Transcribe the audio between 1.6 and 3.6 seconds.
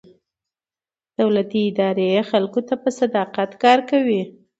ادارې خلکو ته په صداقت